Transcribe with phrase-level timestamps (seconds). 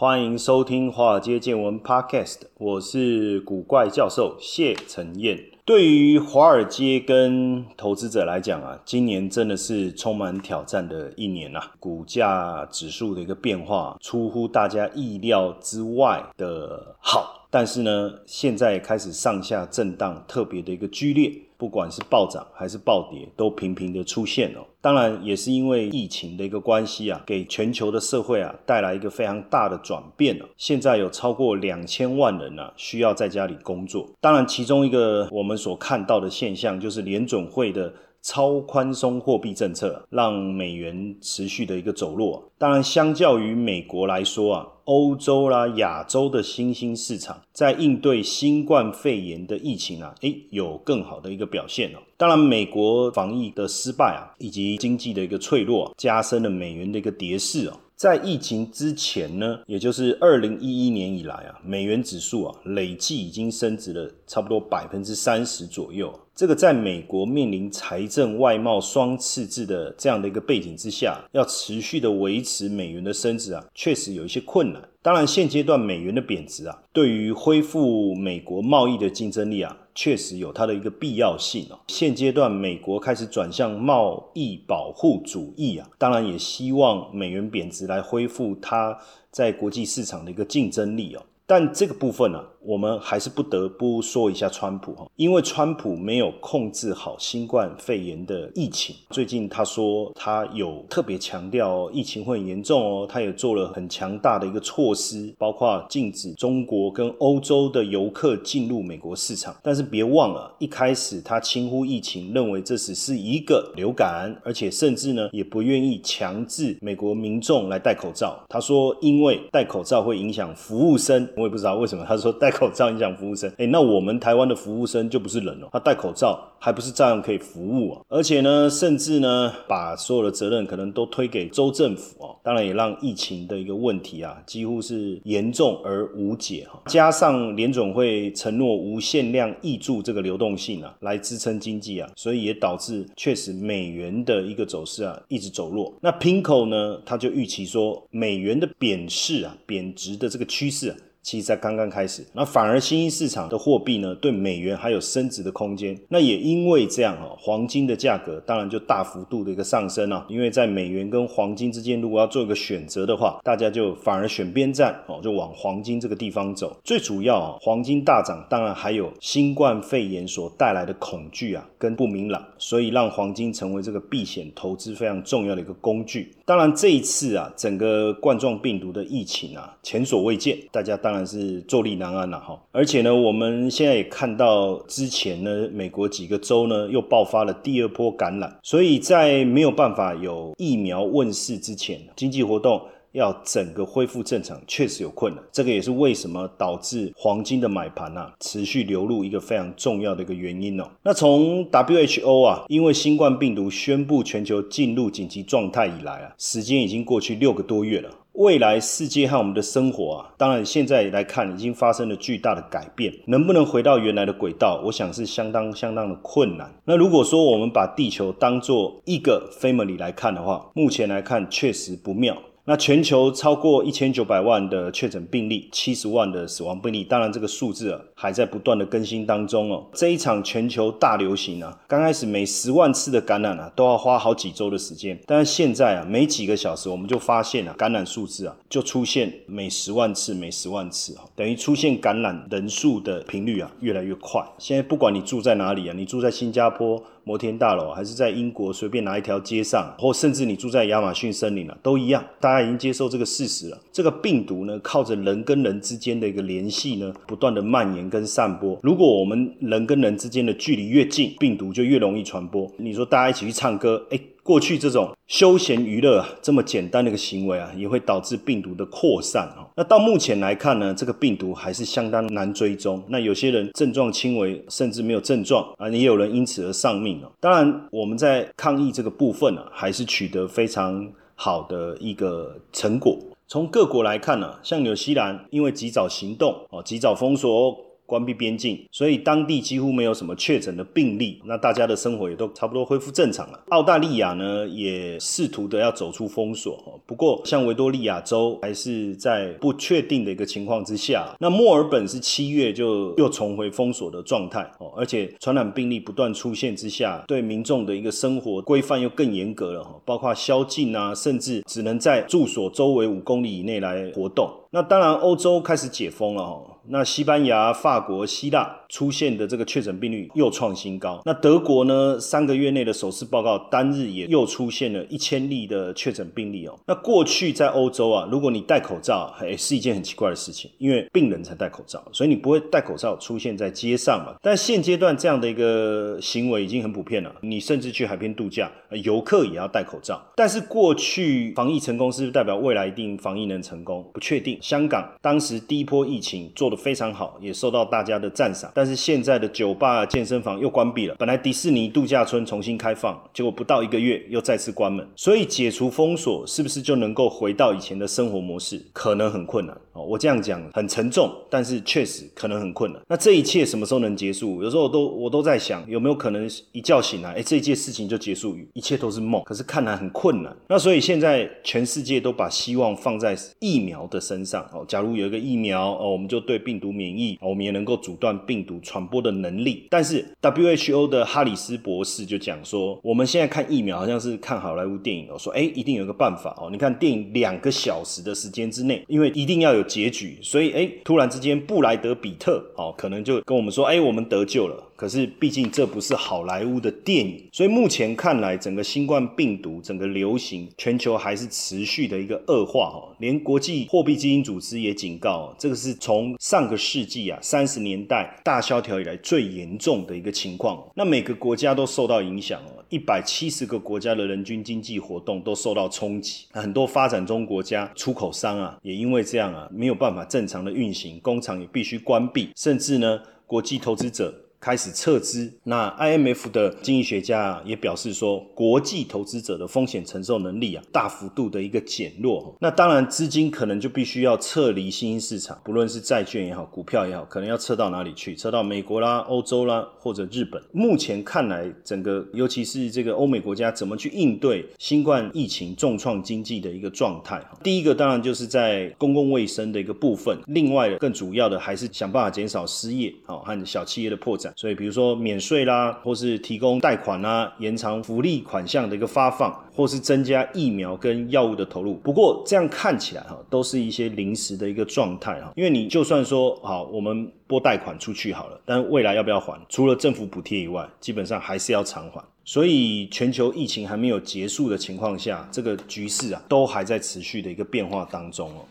[0.00, 5.38] 欢迎收听《华尔街见闻》Podcast，我是古怪教授谢承彦。
[5.66, 21.30] 对于华尔街跟投资者来讲啊，今年真的是充满挑战的一年啊，股价指数的一个变化出乎大家意料之外的好，但是呢，现在开始上下震荡，特别的一个剧烈。
[21.60, 24.60] 不管是暴涨还是暴跌，都频频的出现哦。
[24.80, 30.48] 当然，也是因为疫情的一个关系啊，给全球的社会啊带来一个非常大的转变了。
[30.56, 34.08] 现在有超过两千万人呢需要在家里工作。
[34.22, 37.92] 当然，其中一个我们所看到的现象，就是联准会的
[38.22, 42.42] 超宽松货币政策，让美元持续的一个走弱。
[42.58, 44.66] 当然，相较于美国来说啊。
[44.86, 51.98] 欧洲啦、亚洲的新兴市场在应对新冠肺炎的疫情啊，诶，有更好的一个表现哦。
[52.16, 57.78] 当然，美国防疫的失败啊，以及经济的一个脆弱，加深了美元的一个跌势哦。
[58.00, 66.10] 在疫情之前呢，也就是二零一一年以来啊，美元指数啊，累计已经升值了差不多百分之三十左右。
[66.34, 74.82] 这个在美国面临财政外贸双赤字的这样的一个背景之下，要持续的维持美元的升值啊，确实有一些困难。
[75.02, 81.78] 当然，现阶段美元的贬值啊，对于恢复美国贸易的竞争力啊，确实有它的一个必要性哦。
[81.88, 88.98] 现阶段美国开始转向贸易保护主义啊，当然也希望美元贬值来恢复它
[89.30, 91.22] 在国际市场的一个竞争力哦。
[91.50, 92.40] 但这个部分呢？
[92.62, 98.94] 我们还是不得不说一下川普哈，因为川普没有控制好新冠肺炎的疫情。
[99.08, 109.56] 最近他说他有特别强调疫情会很严重哦，他也做了很强大的一个措施，包括禁止中国跟欧洲的游客进入美国市场。
[109.62, 118.38] 但是别忘了，一开始他轻忽疫情，认为这只是一个流感，而且甚至呢也不愿意强制美国民众来戴口罩。
[118.50, 122.04] 他说因为戴口罩会影响服务生，我也不知道为什么。
[122.06, 122.48] 他说戴。
[122.60, 128.02] 口罩影响服务生，哎，那我们台湾的服务生就不是人了，他戴口罩还不是照样可以服务啊？
[128.08, 136.82] 而且呢，甚至呢，把所有的责任可能都推给州政府哦，当然也让疫情的一个问题啊，几乎是严重而无解哈。
[136.86, 145.94] 加上联总会承诺无限量挹注这个流动性啊，来支撑经济啊，所以也导致确实美元的一个走势啊一直走弱。
[146.02, 150.94] 那 Pinko 呢，他就预期说美元的贬势啊，贬值的这个趋势。
[151.22, 155.94] 其实才刚刚开始，那反而新兴市场的货币呢，对美元还有升值的空间。
[156.08, 160.24] 那也因为这样啊，黄金的价格当然就大幅度的一个上升啊。
[160.30, 166.74] 因为在美元跟黄金之间，如果要做一个选择的话，大家就反而选边站哦，就往黄金这个地方走。
[166.82, 176.34] 最主要啊，黄金大涨，当然还有新冠肺炎所带来的恐惧啊，跟不明朗，所以让黄金成为这个避险投资非常重要的一个工具。
[176.46, 181.09] 当然这一次啊，整个冠状病毒的疫情啊，前所未见，大家当。
[181.10, 195.42] 当然是坐立难安了哈，而且呢，我们现在也看到之前呢，美国几个州呢又爆发了第二波感染，所以在没有办法有疫苗问世之前，经济活动要整个恢复正常，确实有困难。
[195.50, 200.84] 这个也是为什么导致黄金的买盘啊持续流入一个非常重要的一个原因哦。
[201.02, 208.08] 那从 WHO 啊，因为新冠病毒宣布全球进入紧急状态以来啊，时间已经过去六个多月了。
[208.34, 216.72] 未来世界和我们的生活啊，当然现在来看已经发生了巨大的改变，能不能回到原来的轨道，我想是相当相当的困难。
[216.84, 222.36] 那如果说我们把地球当做一个 family 来看的话，目前来看确实不妙。
[222.70, 229.84] 那全球超过一千九百万的确诊病例，七十万的死亡病例，当然这个数字啊还在不断的更新当中哦。
[229.92, 244.40] 这一场全球大流行啊，刚开始每十万次的感染啊都要花好几周的时间，但是现在啊每几个小时我们就发现啊感染数字啊就出现每十万次每十万次啊，等于出现感染人数的频率啊越来越快。
[244.58, 247.02] 现在不管你住在哪里啊，你住在新加坡。
[247.24, 252.24] 摩天大楼，还是在英国随便哪一条街上，或甚至你住在亚马逊森林了，都一样。
[252.40, 253.80] 大家已经接受这个事实了。
[253.92, 258.78] 这个病毒呢，靠着人跟人之间的一个联系呢，不断的蔓延跟散播。
[258.82, 262.70] 如果我们人跟人之间的距离越近，病毒就越容易传播。
[262.76, 264.20] 你说大家一起去唱歌，哎。
[264.50, 269.62] 过去这种休闲娱乐这么简单的一个行为啊，也会导致病毒的扩散哦。
[269.76, 273.00] 那到目前来看呢，这个病毒还是相当难追踪。
[273.06, 277.30] 那有些人症状轻微，甚至没有症状啊，也有人因此而丧命哦。
[277.38, 283.16] 当然，我们在抗疫这个部分呢，还是取得非常好的一个成果。
[283.46, 287.89] 从各国来看呢，像纽西兰因为及早行动哦，及早封锁。
[288.10, 293.60] 关闭边境，所以当地几乎没有什么确诊的病例，那大家的生活也都差不多恢复正常了。
[293.68, 301.32] 澳大利亚呢，也试图的要走出封锁，不过像维多利亚州还是在不确定的一个情况之下。
[301.38, 314.50] 那墨尔本是七月就又重回封锁的状态哦，而且传染病例不断出现之下，对民众的一个生活规范又更严格了哈，包括宵禁啊，甚至只能在住所周围五公里以内来活动。
[314.72, 316.69] 那当然，欧洲开始解封了哈。
[316.86, 321.22] 那西班牙、法国、希腊出现的这个确诊病例又创新高。
[321.24, 322.18] 那德国呢？
[322.20, 326.76] 三个月内的首次报告单日也又出现了一千例的确诊病例哦。
[326.86, 334.34] 那过去在欧洲啊，如果你戴口罩，哎，是一件很奇怪的事情，因为病人才戴口罩，所以你不会戴口罩出现在街上嘛。
[334.42, 337.32] 但现阶段这样的一个行为已经很普遍了。
[337.42, 338.68] 你甚至去海边度假，
[339.04, 340.20] 游客也要戴口罩。
[340.34, 344.04] 但是过去防疫成功是不是代表未来一定防疫能成功？
[344.12, 344.58] 不确定。
[344.60, 346.80] 香港当时第一波疫情做得。
[346.80, 348.72] 非常好，也受到大家的赞赏。
[348.80, 351.14] 但是现在的酒吧、健身房又关闭了。
[351.18, 355.06] 本来迪士尼度假村重新开放，结果不到一个月又再次关门。
[355.14, 358.82] 所以解除封锁，是不是就能够回到以前的生活模式？
[358.94, 360.02] 可能很困难哦。
[360.02, 363.02] 我这样讲很沉重，但是确实可能很困难。
[363.06, 364.62] 那这一切什么时候能结束？
[364.62, 369.42] 有时候我都我都在想，有没有可能一觉醒来，哎，这一件事情就结束于，一切都是梦？
[369.44, 370.56] 可是看来很困难。
[370.66, 374.82] 那所以现在全世界都把希望放在疫苗的身上哦。
[374.88, 379.88] 假如有一个疫苗哦，我们就对病毒免疫，我们也能够阻断病毒传播的能力。
[379.90, 386.68] 但是 WHO 的哈里斯博士就讲说，我们现在看疫苗好像是看好莱坞电影哦，说哎，一定有个办法哦。
[386.70, 394.84] 你看电影两个小时的时间之内，因为一定要有结局，所以哎，突然之间布莱德比特哦，可能就跟我们说，哎，我们得救了。
[395.00, 403.16] 可是，毕竟这不是好莱坞的电影，所以目前看来，整个新冠病毒整个流行，全球还是持续的一个恶化哈。
[403.18, 410.86] 连国际货币基金组织也警告，这个是从上个世纪啊三十年代大萧条以来最严重的一个情况。
[410.94, 416.44] 那每个国家都受到影响哦，一百七十个国家的人均经济活动都受到冲击。
[416.50, 424.34] 很多发展中国家出口商啊，也因为这样啊，没有办法正常的运行，工厂也必须关闭，甚至呢，国际投资者。
[424.60, 432.54] 开始撤资，那 IMF 的经济学家也表示说，国际投资者的风险承受能力啊，大幅度的一个减弱。
[432.60, 438.36] 那当然，资金可能就必须要撤离新兴市场，不论是债券也好，股票也好，可能要撤到哪里去？
[438.36, 440.62] 撤到美国啦、欧洲啦，或者日本。
[440.72, 447.42] 目前看来，整个尤其是这个欧美国家怎么去应对新冠疫情重创经济的一个状态？
[447.64, 461.94] 第一个当然就是在公共卫生的一个部分，另外更主要的还是想办法减少失业，好和小企业的破所以，比如说免税啦，或是提供贷款啦，延长福利款项的一个发放，或是增加疫苗跟药物的投入。
[461.94, 465.52] 不过，这样看起来哈，都是一些临时的一个状态哈。
[465.56, 469.58] 因为你就算说好，我们拨贷款出去好了，但未来要不要还？
[469.68, 472.22] 除了政府补贴以外，基本上还是要偿还。
[472.44, 478.64] 所以，全球疫情还没有结束的情况下，这个局势啊，都还在持续的一个变化当中哦。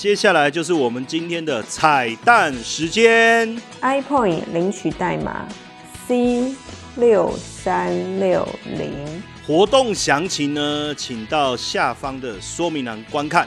[0.00, 3.54] 接下来就是我们今天的彩蛋时间。
[3.82, 5.46] iPoint 领取代码
[6.06, 6.54] C
[6.96, 9.22] 六三六零。
[9.46, 13.46] 活动详情呢，请到下方的说明栏观看。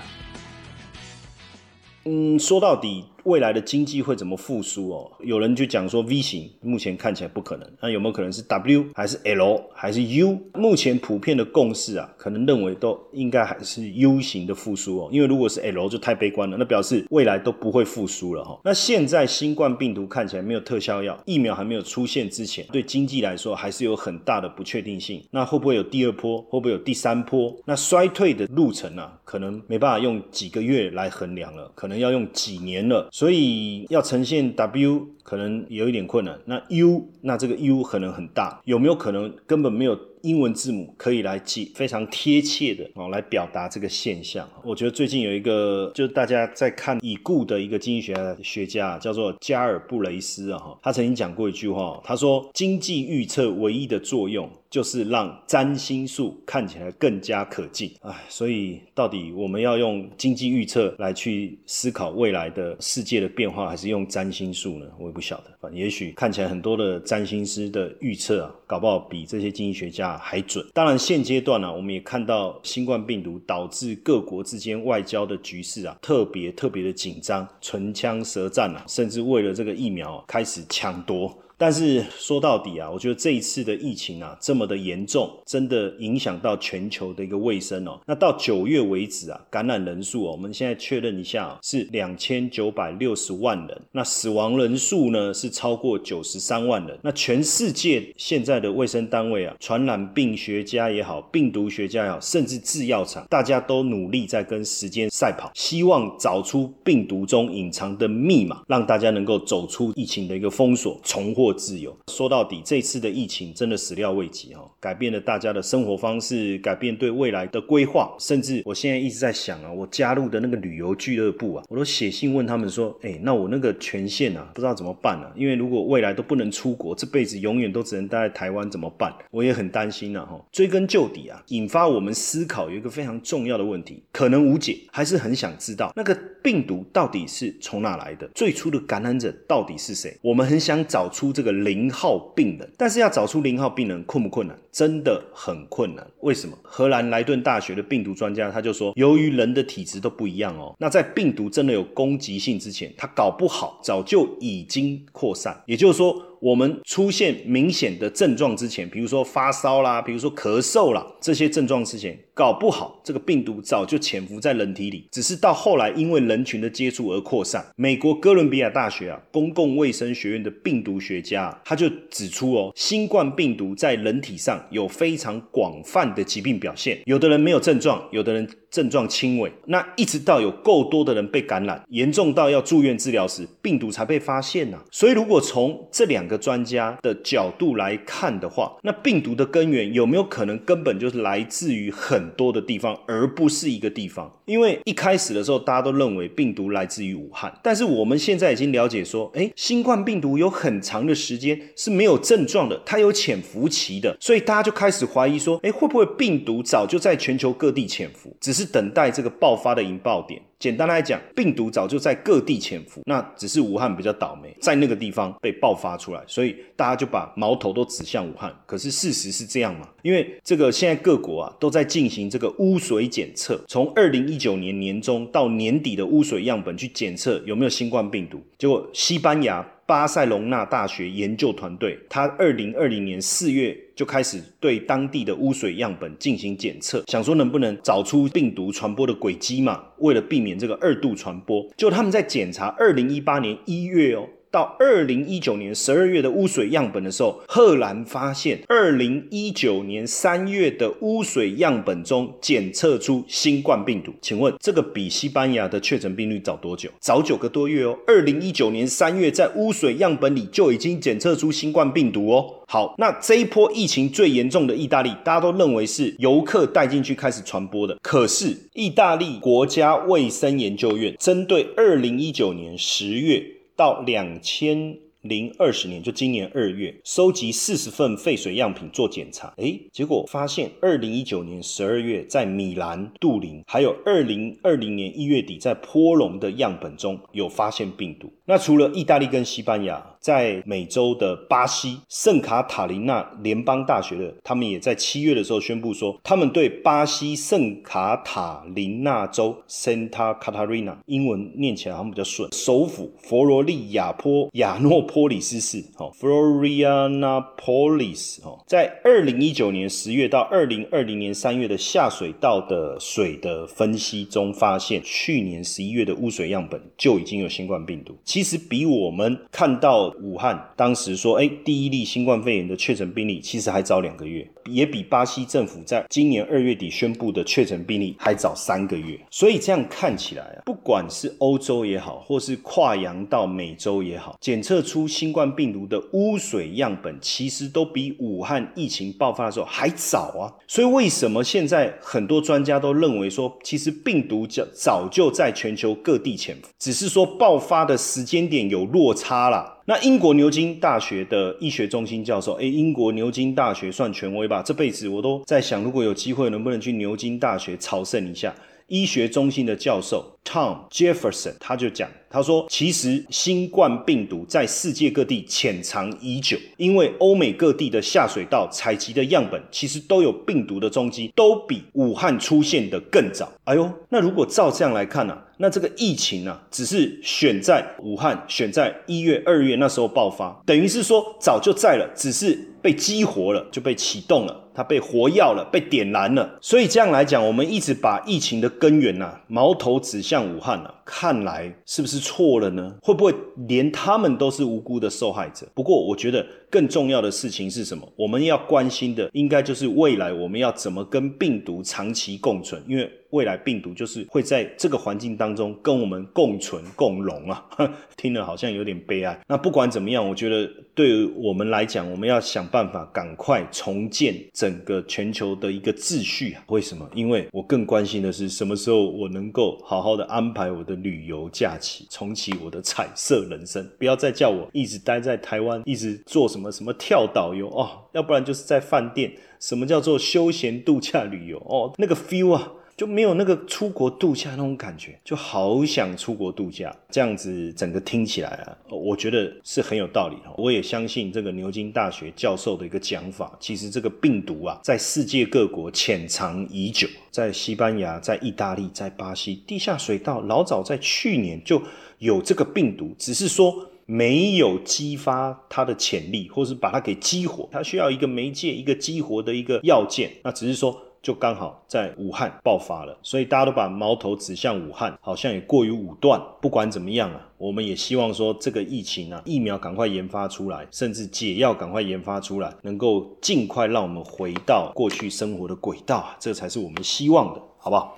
[2.06, 3.04] 嗯，说到底。
[3.24, 5.12] 未来的经济会怎么复苏哦？
[5.20, 7.70] 有人就讲说 V 型，目前看起来不可能。
[7.82, 10.38] 那有没有可能是 W 还是 L 还是 U？
[10.54, 15.10] 目前普遍的共识啊，可能认为都应该还是 U 型的复苏哦。
[15.12, 18.60] 因为如果是 L 就太悲观了，那表示未来都不会复苏了哈。
[18.64, 25.24] 那现在新冠病毒看起来没有特效药，疫苗还没有出现之前，对经济来说还是有很大的不确定性。
[25.32, 26.42] 那会不会有第二波？
[26.42, 27.56] 会不会有第三波？
[27.66, 33.08] 那衰退的路程啊，可能没办法用几个月来衡量了，可能要用几年了。
[33.14, 39.96] 所以要呈现 W 可能有一点困难，那 U 那这个 U 可能很大，有没有可能根本没有？
[40.24, 44.50] 英文字母可以来记非常贴切的哦来表达这个现象。
[44.64, 54.50] 我觉得最近有一个，就是大家在看已故的一个经济学学家，叫做加尔布雷斯啊哈，他曾经讲过一句话，他说经济预测唯一的作用。
[54.74, 64.88] 就是让占星术看起来更加可敬，哎，所以到底我们要用经济预测来去思考未来的世界的变化，还是用占星术呢？
[64.98, 65.44] 我也不晓得。
[65.62, 70.66] 反正也许看起来很多的占星师的预测啊，搞不好比这些经济学家还准。
[70.74, 81.38] 当然，现阶段呢，我们也看到新冠病毒导致各国之间外交的局势啊，特别特别的紧张，唇枪舌战啊，甚至为了这个疫苗开始抢夺。
[81.64, 87.98] 但是说到底啊，我觉得这一次的疫情啊这么的严重，真的影响到全球的一个卫生哦。
[88.06, 93.82] 那到九月为止啊，感染人数哦，我们现在确认一下是两千九百六十万人。
[93.94, 97.00] 那死亡人数呢是超过九十三万人。
[97.02, 111.53] 那全世界现在的卫生单位啊，传染病学家也好，病毒学家也好，甚至制药厂，大家都努力在跟时间赛跑，希望找出病毒中隐藏的密码，让大家能够走出疫情的一个封锁，重获。
[111.54, 125.32] 自由说到底，这次的疫情真的始料未及哈，改变了大家的生活方式，改变对未来的规划，甚至我现在一直在想啊，我加入的那个旅游俱乐部啊，我都写信问他们说，哎，那我那个权限啊，不知道怎么办啊？
[125.36, 129.14] 因为如果未来都不能出国，这辈子永远都只能待在台湾，怎么办？
[129.32, 130.40] 我也很担心啊哈。
[130.52, 140.16] 追根究底啊，引发我们思考有一个非常重要的问题，可能无解，还是很想知道那个病毒到底是从哪来的，最初的感染者到底是谁？
[140.22, 141.44] 我们很想找出这。
[141.44, 144.58] 个零号病人，但是要找出零号病人困不困难？
[144.72, 146.08] 真的很困难。
[146.22, 146.58] 为什么？
[146.64, 155.62] 荷兰莱顿大学的病毒专家他就说，由于人的体质都不一样哦，那在病毒真的有攻击性之前，他搞不好早就已经扩散。
[155.66, 156.16] 也就是说。
[156.44, 167.66] 我们出现明显的症状之前，比如说发烧啦，比如说咳嗽啦，这些症状之前，搞不好这个病毒早就潜伏在人体里，只是到后来因为人群的接触而扩散。
[167.78, 178.46] 美国哥伦比亚大学啊，公共卫生学院的病毒学家他就指出哦，新冠病毒在人体上有非常广泛的疾病表现，有的人没有症状，有的人。
[178.74, 184.80] 症状轻微，那一直到有够多的人被感染，严重到要住院治疗时，病毒才被发现呢。
[184.92, 194.30] 所以，如果从这两个个专家的角度来看的话，那病毒的根源有没有可能根本就是来自于很多的地方，而不是一个地方？
[194.46, 208.74] 因为一开始的时候，大家都认为病毒来自于武汉，但是我们现在已经了解说，哎，新冠病毒有很长的时间是没有症状的，它有潜伏期的，所以大家就开始怀疑说，哎，会不会病毒早就在全球各地潜伏，只是。
[208.74, 210.42] 等待这个爆发的引爆点。
[210.64, 218.50] 简单来讲，病毒早就在各地潜伏，那只是武汉比较倒霉，在那个地方被爆发出来，所以大家就把矛头都指向武汉。
[218.66, 219.90] 可是事实是这样吗？
[220.04, 228.42] 因为这个现在各国啊都在进行这个污水检测，从二零一九年年中到年底的污水样本去检测有没有新冠病毒。
[228.58, 239.84] 结果西班牙巴塞隆纳大学研究团队，他二零二零年四月就开始对当地的污水样本进行检测，想说能不能找出病毒传播的轨迹嘛？
[239.98, 244.28] 为了避免这个二度传播，就他们在检查二零一八年一月哦。
[244.54, 254.14] 到二零一九年十二月的污水样本的时候，赫然发现二零一九年三月的污水样本中检测出新冠病毒。
[254.22, 256.88] 请问这个比西班牙的确诊病例早多久？
[257.00, 257.98] 早九个多月哦。
[258.06, 262.46] 二零一九年三月在污水样本里就已经检测出新冠病毒哦。
[262.68, 267.98] 好，那这一波疫情最严重的意大利，大家都认为是游客带进去开始传播的。
[268.04, 273.44] 可是意大利国家卫生研究院针对二零一九年十月。
[273.76, 288.32] 到两千零二十年，就今年二月，收集四十份废水样品做检查，诶，结果发现二零一九年十二月在米兰、杜林，还有二零二零年一月底在波隆的样本中有发现病毒。
[288.46, 290.13] 那除了意大利跟西班牙。
[290.24, 320.13] 在美洲的巴西圣卡塔琳娜联邦大学的，他们也在七月的时候宣布说，他们对巴西圣卡塔琳娜州 Santa Catarina，英文念起来好像比较顺，首府佛罗利亚坡亚诺波里斯市，哦，Florianopolis，哦，在二零一九年十月到二零二零年三月的下水道的水的分析中，发现去年十一月的污水样本就已经有新冠病毒，其实比我们看到。
[320.22, 329.20] 武汉当时说，哎，第一例新冠肺炎的确诊病例其实还早两个月，也比巴西政府在今年二月底宣布的确诊病例还早三个月。
[329.30, 340.52] 所以这样看起来啊，不管是欧洲也好，或是跨洋到美洲也好，检测出新冠病毒的污水样本，其实都比武汉疫情爆发的时候还早啊。
[340.68, 349.73] 所以为什么现在很多专家都认为说，其实病毒早早就在全球各地潜伏，只是说爆发的时间点有落差啦。
[349.86, 354.64] 那英国牛津大学的医学中心教授，诶，英国牛津大学算权威吧？
[354.64, 358.56] 这辈子我都在想，如果有机会，能不能去牛津大学朝圣一下？
[358.88, 373.54] 医学中心的教授 Tom Jefferson 他就讲，他说，其实新冠病毒在世界各地潜藏已久，因为欧美各地的下水道采集的样本，其实都有病毒的踪迹，都比武汉出现的更早。
[373.66, 375.38] 哎呦，那如果照这样来看呢？
[375.58, 384.62] 那这个疫情呢，只是选在武汉，选在一月、二月那时候爆发，等于是说早就在了，只是被激活了，就被启动了。
[384.76, 390.92] 它被活药了，被点燃了，所以这样来讲，我们一直把疫情的根源呐，矛头指向武汉了。
[391.06, 392.96] 看来是不是错了呢？
[393.02, 393.36] 会不会
[393.68, 395.68] 连他们都是无辜的受害者？
[395.74, 398.12] 不过我觉得更重要的事情是什么？
[398.16, 407.64] 我们要关心的应该就是未来我们要怎么跟病毒长期共存，因为未来病毒就是会在这个环境当中跟我们共存共荣啊。
[408.18, 409.40] 听了好像有点悲哀。
[409.48, 416.64] 那不管怎么样，我觉得对于我们来讲，我们要想办法赶快重建整个全球的一个秩序啊。
[416.70, 417.08] 为什么？
[417.14, 420.98] 因为我更关心的是什么时候我能够好好的安排我的。
[421.04, 429.32] 旅游假期，重启我的彩色人生，不要再叫我一直待在台湾，一直做什么什么跳导游哦，要不然就是在饭店。
[429.60, 431.94] 什么叫做休闲度假旅游哦？
[431.98, 432.74] 那个 feel 啊！
[432.96, 436.96] 就没有那个出国度假那种感觉，就好想出国度假。
[437.10, 440.54] 这样子整个听起来啊，我觉得是很有道理的。
[440.58, 451.82] 我也相信这个牛津大学教授的一个讲法，其实这个病毒啊，在世界各国潜藏已久，在西班牙、在意大利、在巴西地下水道，老早在去年就
[452.20, 457.68] 有这个病毒，只是说没有激发它的潜力，或是把它给激活。
[457.72, 460.32] 它需要一个媒介，一个激活的一个要件。
[460.44, 461.00] 那只是说。
[461.24, 466.38] 就刚好在武汉爆发了，所以大家都把矛头指向武汉，好像也过于武断。
[466.62, 478.18] 不管怎么样啊，我们也希望说这个疫情啊，疫苗赶快研发出来，甚至解药赶快研发出来，能够尽快让我们回到过去生活的轨道啊，这才是我们希望的，好不好？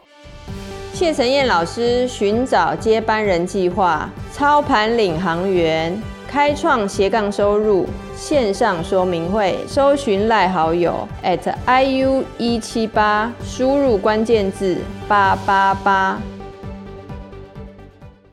[0.96, 6.02] 谢承燕老师寻找接班人计划，操盘领航员。
[6.26, 16.18] 开创斜杠收入线上说明会，搜寻赖好友 at iu 一七八，输入关键字八八八。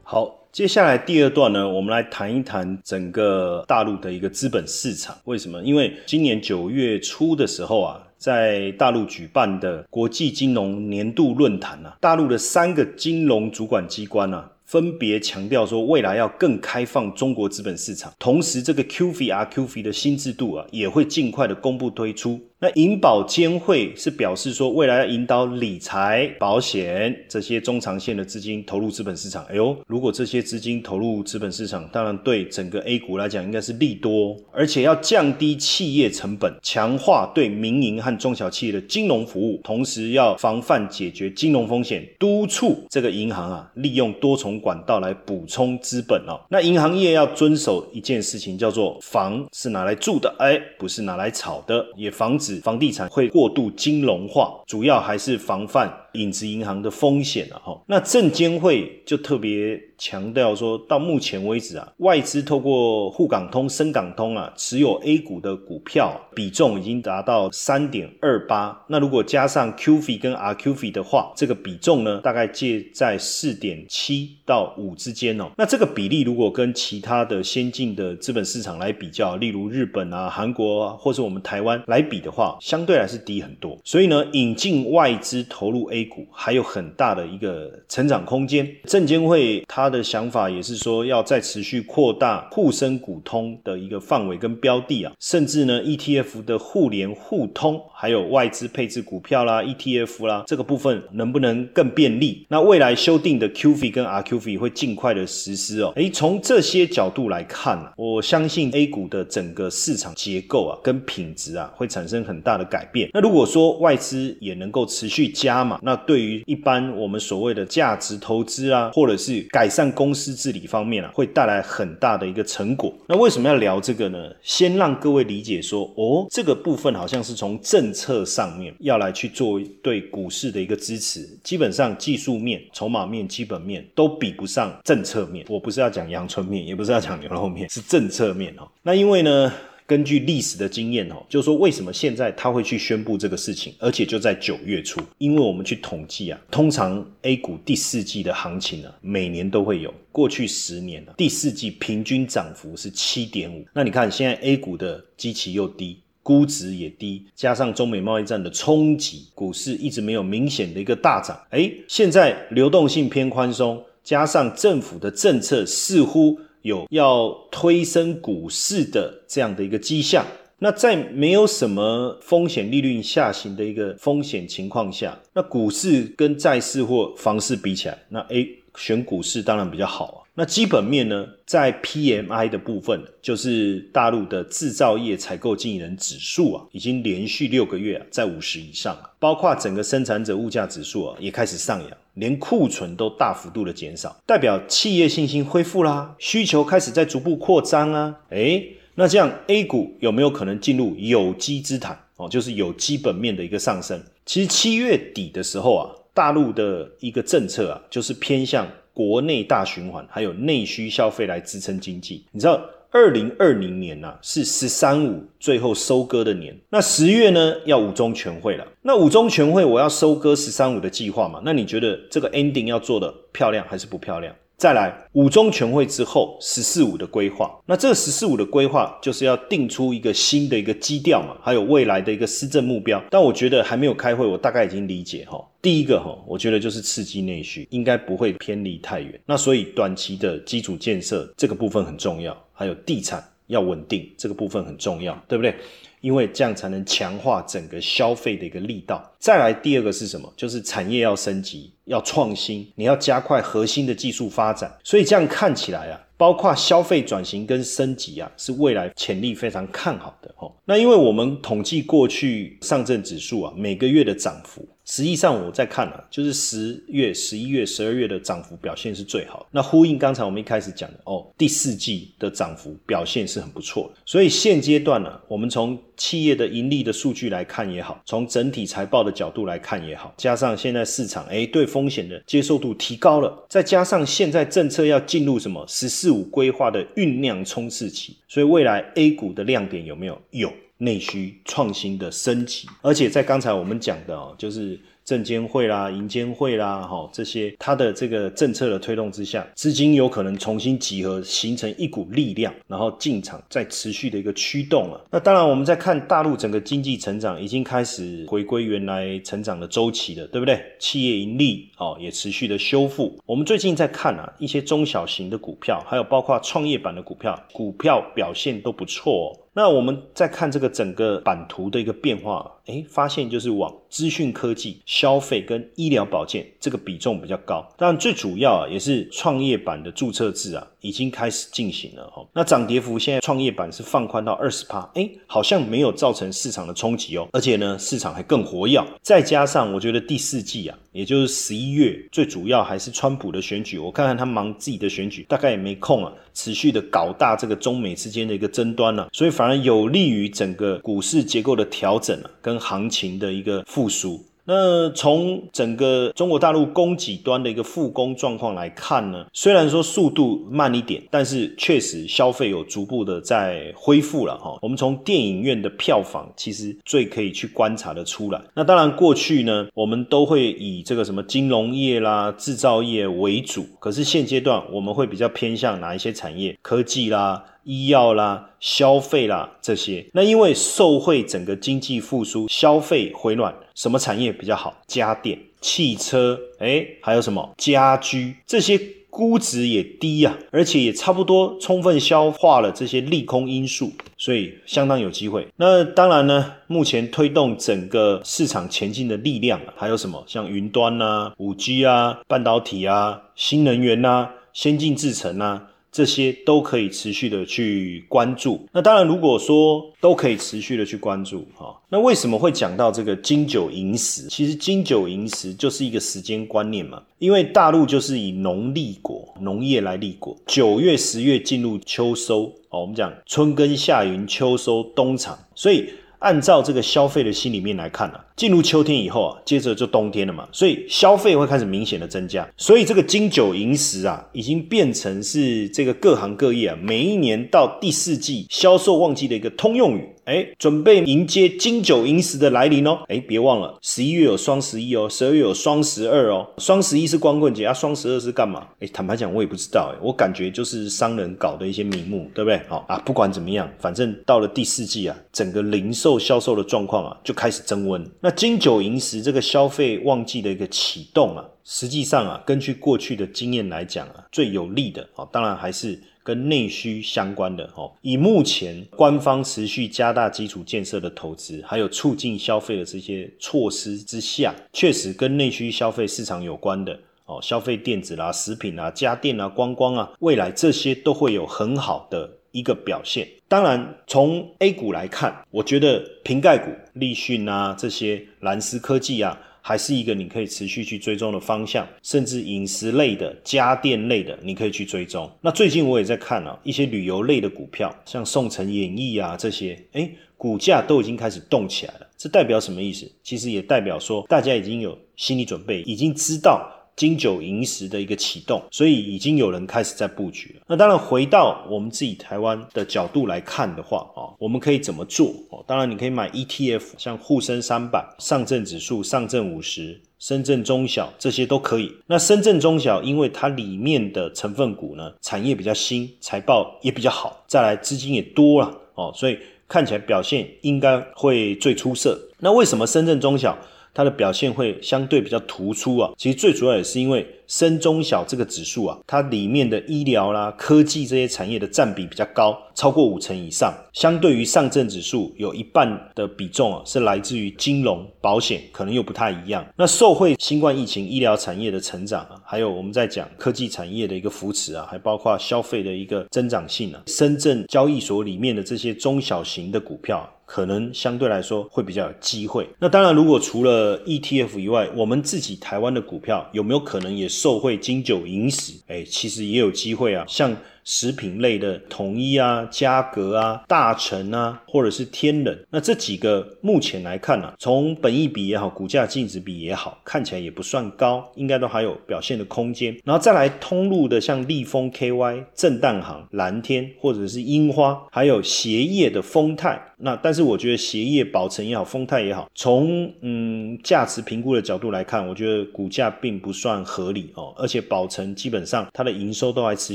[0.05, 5.16] 好，接下来第二段呢，我们来谈一谈整个大陆的一个资本市场。
[5.25, 5.61] 为什么？
[5.62, 14.48] 因为今年九月初的时候啊，在大陆举办的国际金融年度论坛啊，大陆的三个金融主管机关啊。
[14.64, 22.40] 分别强调说，未来要更开放中国资本市场，同时这个 QF、RQF 的新制度啊，也会尽快的公布推出。
[22.62, 29.44] 那银保监会是表示说，未来要引导理财、保险这些中长线的资金投入资本市场。
[29.51, 46.38] 哎呦，如果这些资金投入资本市场，当然对整个 A 股来讲应该是利多，而且要降低企业成本，强化对民营和中小企业的金融服务，同时要防范解决金融风险，督促这个银行啊，利用多重管道来补充资本哦。
[46.48, 52.51] 那银行业要遵守一件事情，叫做房是拿来住的，哎，不是拿来炒的，也防止。
[52.60, 55.92] 房地产会过度金融化，主要还是防范。
[56.12, 68.84] 影子银行的风险了哈，那证监会就特别强调说，到目前为止啊，外资透过沪港通、深港通啊，持有 A 股的股票比重已经达到三点二八。
[68.88, 75.48] 那如果加上 QF 跟 RQF 的话，这个比重呢，大概介在四点七到五之间哦。
[75.56, 83.78] 那这个比例如果跟其他的先进的资本市场来比较，例如日本啊、韩国啊，或者我们台湾来比的话，相对来是低很多。
[83.84, 88.68] 所以呢，引进外资投入 A 股还有很大的一个成长空间。
[88.84, 102.46] 证监会它的想法也是说，要再持续扩大沪深股通的一个范围跟标的啊，甚至呢 ETF 的互联互通，还有外资配置股票啦、ETF 啦这个部分能不能更便利？
[102.48, 105.92] 那未来修订的 QF 跟 RQF 会尽快的实施哦。
[105.96, 113.11] 诶，从这些角度来看啊，我相信 A 股的整个市场结构啊跟品质啊会产生很大的改变。
[113.12, 122.94] 那如果说外资也能够持续加码，那对于一般我们所谓的价值投资啊，或者是改善善公司治理方面啊，会带来很大的一个成果。
[123.08, 124.30] 那为什么要聊这个呢？
[124.40, 131.28] 先让各位理解说，哦，这个部分好像是从政策上面要来去做对股市的一个支持。
[131.42, 135.44] 基本上技术面、筹码面、基本面都比不上政策面。
[135.48, 138.68] 我不是要讲阳春面，也不是要讲牛肉面，是政策面哦。
[138.82, 139.52] 那因为呢？
[139.92, 153.62] 根据历史的经验哦，就是说为什么现在他会去宣布这个事情，而且就在九月初，因为我们去统计啊，通常 A 股第四季的行情呢，每年都会有，过去十年呢，第四季平均涨幅是七点五。
[153.74, 161.38] 那你看现在 A 股的基期又低，估值也低，加上中美贸易战的冲击，股市一直没有明显的一个大涨。
[161.50, 166.40] 哎，现在流动性偏宽松，加上政府的政策似乎。
[166.62, 170.25] 有要推升股市的这样的一个迹象，
[170.59, 180.21] 那在没有什么风险利率下行的一个风险情况下，那股市跟债市或房市比起来，那 A 选股市当然比较好啊。
[180.34, 191.90] 那基本面呢，在 PMI 的部分，就是大陆的制造业采购经理人指数啊，已经连续六个月啊在五十以上，包括整个生产者物价指数啊也开始上扬。
[192.14, 198.14] 连库存都大幅度的减少，代表企业信心恢复啦，需求开始在逐步扩张啊。
[198.28, 202.28] 诶，那这样 A 股有没有可能进入有机之谈哦？
[202.28, 203.98] 就是有基本面的一个上升。
[204.26, 212.24] 其实七月底的时候啊，大陆的一个政策啊，就是偏向国内大循环，还有内需消费来支撑经济。
[212.33, 212.61] 你知道？
[212.94, 216.55] 二零二零年呐，是“十三五”最后收割的年。
[216.68, 218.66] 那十月呢，要五中全会了。
[218.83, 221.40] 那五中全会，我要收割“十三五”的计划嘛？
[221.42, 224.37] 那你觉得这个 ending 要做的漂亮还是不漂亮？
[224.62, 233.03] 再来五中全会之后，十四五的规划，那这个十四五的规划就是要定出一个新的一个基调嘛，还有未来的一个施政目标。
[233.11, 235.44] 但我觉得还没有开会，我大概已经理解哈。
[235.61, 239.20] 第一个哈，我觉得就是刺激内需，应该不会偏离太远。
[239.27, 245.57] 那所以短期的基础建设这个部分很重要，还有地产要稳定，这个部分很重要，对不对？
[246.02, 249.10] 因为这样才能强化整个消费的一个力道。
[249.18, 250.30] 再来第二个是什么？
[250.36, 254.70] 就是产业要升级、要创新，你要加快核心的技术发展。
[254.84, 260.52] 所以这样看起来啊，包括消费转型跟升级啊，是未来潜力非常看好的哦。
[260.64, 264.68] 那因为我们统计过去上证指数啊，每个月的涨幅。
[264.92, 269.48] 实际上我在看啊，就是十月、十一月、十二月的涨幅表现是最好。
[269.50, 274.00] 那呼应刚才我们一开始讲的哦，第四季的涨幅表现是很不错的。
[274.05, 290.20] 所以现阶段呢，我们从企业的盈利的数据来看也好，从整体财报的角度来看也好，加上现在市场哎对风险的接受度提高了，再加上现在政策要进入什么“十四五”规划的酝酿冲刺期，所以未来 A 股的亮点有没有？
[290.33, 290.52] 有。
[290.82, 305.00] 内需创新的升级，而且在刚才我们讲的哦，就是证监会啦、银监会啦，哈这些它的这个政策的推动之下，资金有可能重新集合，形成一股力量，然后进场再持续的一个驱动了。
[305.10, 310.60] 那当然，我们在看大陆整个经济成长已经开始回归原来成长的周期了，对不对？
[310.80, 313.16] 企业盈利哦也持续的修复。
[313.24, 319.38] 我们最近在看啊一些中小型的股票，还有包括创业板的股票，股票表现都不错哦。
[319.54, 327.66] 那我们再看这个整个版图的一个变化，哎，发现就是往资讯科技、消费跟医疗保健这个比重比较高。
[327.76, 332.26] 当然，最主要啊，也是创业板的注册制啊，已经开始进行了哈。
[332.32, 337.28] 那涨跌幅现在创业板是放宽到二十趴，哎，好像没有造成市场的冲击哦。
[337.32, 338.82] 而且呢，市场还更活跃。
[339.02, 343.78] 再加上我觉得第四季啊，也就是十一月，最主要还是川普的选举。
[343.78, 349.09] 我看看他忙自己的选举，大概也没空啊，持续的搞大这个中美之间的一个争端了。
[349.12, 354.22] 所以反而有利于整个股市结构的调整啊，跟行情的一个复苏。
[354.44, 364.59] 那从整个中国大陆供给端的一个复工状况来看呢，虽然说速度慢一点，但是确实消费有逐步的在恢复了哈。
[364.62, 368.40] 我们从电影院的票房其实最可以去观察的出来。
[368.55, 376.59] 那当然过去呢，我们都会以这个什么金融业啦、制造业为主，可是现阶段我们会比较偏向哪一些产业？
[376.62, 377.44] 科技啦。
[377.64, 384.82] 医药啦、消费啦这些，那因为受惠整个经济复苏、消费回暖，什么产业比较好？
[384.87, 388.37] 家电、汽车，哎，还有什么家居？
[388.46, 388.80] 这些
[389.11, 395.46] 估值也低呀，而且也差不多充分消化了这些利空因素，所以相当有机会。
[395.56, 400.24] 那当然呢，目前推动整个市场前进的力量还有什么？
[400.26, 405.68] 像云端呐、五 G 啊、半导体啊、新能源呐、先进制程啊。
[405.92, 408.66] 这些都可以持续的去关注。
[408.72, 414.26] 那当然，如果说都可以持续的去关注，哈，那为什么会讲到这个金九银十？
[414.28, 425.90] 其实金九银十就是一个时间观念嘛，因为大陆就是以农立国，农业来立国，九月、十月进入秋收，哦，我们讲春耕夏耘秋收冬藏，所以
[426.22, 428.18] 按照这个消费的心里面来看呢。
[428.35, 440.08] 进入秋天以后啊，接着就冬天了嘛，所以消费会开始明显的增加，所以这个金九银十啊，已经变成是这个各行各业啊，每一年到第四季销售旺季的一个通用语。
[440.24, 443.00] 哎，准备迎接金九银十的来临哦！
[443.08, 446.48] 哎，别忘了十一月有双十一哦，十二月有双十二哦。
[446.58, 448.68] 双十一是光棍节啊，双十二是干嘛？
[448.78, 452.61] 哎，坦白讲，我也不知道哎，我感觉就是商人搞的一些名目，对不对？
[452.68, 458.08] 好啊，不管怎么样，反正到了第四季啊，整个零售销售的状况啊，就开始增温。
[458.20, 467.92] 那金九银十这个消费旺季的一个启动啊，实际上啊，根据过去的经验来讲啊，最有利的啊，当然还是跟内需相关的哦。
[468.00, 482.38] 以目前官方持续加大基础建设的投资，还有促进消费的这些措施之下，确实跟内需消费市场有关的哦，消费电子啦、食品啊、家电啊、观光啊，未来这些都会有很好的。
[482.52, 495.31] 一个表现，当然从 A 股来看，我觉得瓶盖股、立讯啊这些蓝思科技啊，还是一个你可以持续去追踪的方向，甚至饮食类的、家电类的，你可以去追踪。
[495.40, 502.07] 那最近我也在看啊，一些旅游类的股票，像宋城演艺啊这些，哎，股价都已经开始动起来了。
[502.18, 503.11] 这代表什么意思？
[503.22, 506.68] 其实也代表说，大家已经有心理准备，已经知道。
[506.96, 510.62] 金九银十的一个启动，所以已经有人开始在布局了。
[510.66, 515.33] 那当然，回到我们自己台湾的角度来看的话啊，我们可以怎么做？
[515.50, 521.92] 哦，当然你可以买 ETF，像沪深三百、上证指数、上证五十、深圳中小这些都可以。
[522.07, 532.20] 那深圳中小，因为它里面的成分股呢，产业比较新，财报也比较好，再来资金也多了哦，所以看起来表现应该会最出色。
[532.38, 533.57] 那为什么深圳中小？
[533.94, 543.70] 它的表现会相对比较突出啊，其实最主要也是因为深中小这个指数啊，它里面的医疗啦、科技这些产业的占比比较高，超过五成以上。
[543.92, 549.62] 相对于上证指数，有一半的比重啊是来自于金融、保险，可能又不太一样。
[549.76, 560.26] 那受惠新冠疫情、医疗产业的成长啊，还有我们在讲科技产业的一个扶持啊，还包括消费的一个增长性啊，深圳交易所里面的这些中小型的股票。
[560.44, 562.68] 可能相对来说会比较有机会。
[562.78, 568.74] 那当然，如果除了 ETF 以外，我们自己台湾的股票有没有可能也受贿金九银十？
[568.87, 570.57] 哎，其实也有机会啊，像。
[570.84, 582.96] 食品类的统一啊、嘉格啊、大成啊，或者是天冷，那这几个目前来看呢，从本益比也好，股价净值比也好，看起来也不算高，应该都还有表现的空间。
[583.04, 589.80] 然后再来通路的，像立丰 KY、正淡行、蓝天，或者是樱花，还有鞋业的丰泰。
[590.04, 597.54] 那但是我觉得鞋业宝成也好，丰泰也好，从嗯价值评估的角度来看，我觉得股价并不算合理哦。
[597.56, 599.94] 而且宝成基本上它的营收都还持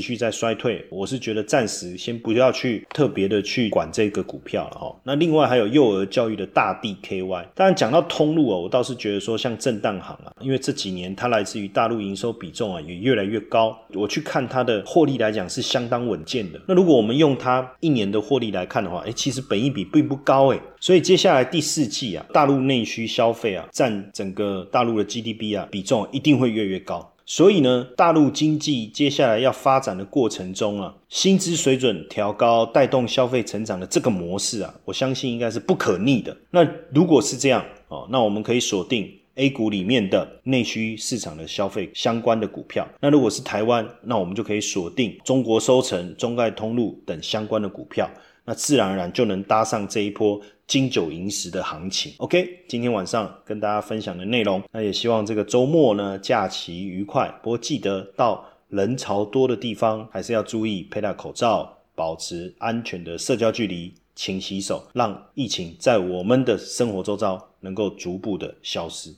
[0.00, 0.77] 续在衰退。
[0.90, 4.94] 我是觉得暂时先不要去特别的去管这个股票了哈。
[5.04, 16.60] 那另外还有幼儿教育的大地 KY，当然讲到通路哦，我倒是觉得说像震荡行啊，因为这几年它来自于大陆营收比重啊也越来越高，我去看它的获利来讲是相当稳健的。
[16.66, 27.12] 那如果我们用它一年的获利来看的话，哎，其实本益比并不高哎，所以接下来第四季啊，大陆内需消费啊占整个大陆的 GDP 啊比重一定会越来越高。
[27.30, 36.34] 所以呢，大陆经济接下来要发展的过程中啊，薪资水准调高带动消费成长的这个模式啊，我相信应该是不可逆的。
[36.50, 42.88] 那如果是这样哦，那我们可以锁定 A 股里面的内需市场的消费相关的股票。
[42.98, 48.08] 那如果是台湾，那我们就可以锁定中国收成、中概通路等相关的股票。
[48.48, 50.40] 那自然而然就能搭上这一波。
[50.66, 57.26] 金九银十的行情，OK，今天晚上跟大家分享的内容，那也希望这个周末呢假期愉快。
[57.42, 69.10] 不过记得到人潮多的地方，还是要注意佩戴口罩，保持安全的社交距离，勤洗手，让疫情在我们的生活周遭能够逐步的消失。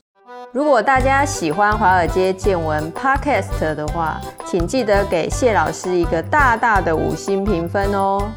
[0.53, 8.31] 如果大家喜欢华尔街见闻 Podcast 的话，请记得给谢老师一个大大的五星评分哦。